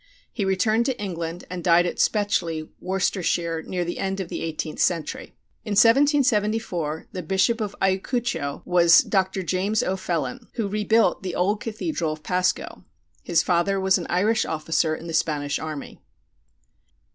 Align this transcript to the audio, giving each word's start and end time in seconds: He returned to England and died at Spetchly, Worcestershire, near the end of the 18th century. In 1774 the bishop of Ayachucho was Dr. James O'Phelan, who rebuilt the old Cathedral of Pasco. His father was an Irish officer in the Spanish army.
He 0.33 0.45
returned 0.45 0.87
to 0.87 0.99
England 0.99 1.45
and 1.47 1.63
died 1.63 1.85
at 1.85 1.99
Spetchly, 1.99 2.67
Worcestershire, 2.79 3.61
near 3.61 3.85
the 3.85 3.99
end 3.99 4.19
of 4.19 4.29
the 4.29 4.39
18th 4.39 4.79
century. 4.79 5.35
In 5.63 5.73
1774 5.73 7.05
the 7.11 7.21
bishop 7.21 7.61
of 7.61 7.75
Ayachucho 7.83 8.63
was 8.65 9.03
Dr. 9.03 9.43
James 9.43 9.83
O'Phelan, 9.83 10.47
who 10.55 10.67
rebuilt 10.67 11.21
the 11.21 11.35
old 11.35 11.61
Cathedral 11.61 12.13
of 12.13 12.23
Pasco. 12.23 12.83
His 13.21 13.43
father 13.43 13.79
was 13.79 13.99
an 13.99 14.07
Irish 14.09 14.43
officer 14.43 14.95
in 14.95 15.05
the 15.05 15.13
Spanish 15.13 15.59
army. 15.59 15.99